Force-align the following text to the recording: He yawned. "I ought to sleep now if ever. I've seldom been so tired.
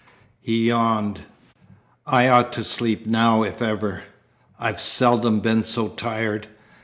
He 0.41 0.65
yawned. 0.67 1.25
"I 2.07 2.27
ought 2.27 2.51
to 2.53 2.63
sleep 2.63 3.05
now 3.05 3.43
if 3.43 3.61
ever. 3.61 4.01
I've 4.59 4.81
seldom 4.81 5.41
been 5.41 5.61
so 5.61 5.89
tired. 5.89 6.47